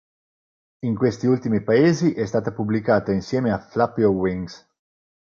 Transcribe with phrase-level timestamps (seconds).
[0.79, 4.67] In questi ultimi paesi è stata pubblicata insieme a "Flap Your Wings".